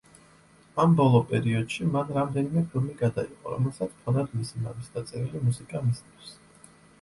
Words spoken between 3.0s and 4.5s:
გადაიღო, რომელსაც ფონად